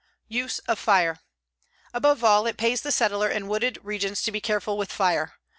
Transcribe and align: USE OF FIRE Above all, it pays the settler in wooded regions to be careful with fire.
USE 0.29 0.57
OF 0.67 0.79
FIRE 0.79 1.19
Above 1.93 2.23
all, 2.23 2.47
it 2.47 2.57
pays 2.57 2.81
the 2.81 2.91
settler 2.91 3.29
in 3.29 3.47
wooded 3.47 3.77
regions 3.83 4.23
to 4.23 4.31
be 4.31 4.41
careful 4.41 4.75
with 4.75 4.91
fire. 4.91 5.35